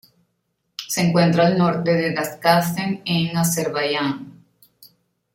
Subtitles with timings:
[0.87, 4.17] Se encuentra al norte de Daşkəsən, en Azerbaiyán.